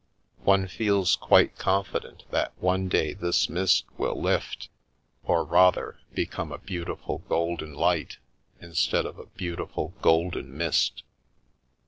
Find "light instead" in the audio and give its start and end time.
7.75-9.05